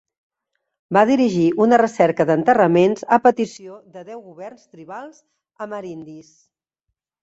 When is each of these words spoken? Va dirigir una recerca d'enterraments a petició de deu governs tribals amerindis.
Va 0.97 1.03
dirigir 1.09 1.43
una 1.65 1.79
recerca 1.83 2.27
d'enterraments 2.31 3.07
a 3.19 3.23
petició 3.29 3.79
de 3.95 4.07
deu 4.11 4.27
governs 4.33 4.69
tribals 4.75 5.25
amerindis. 5.71 6.39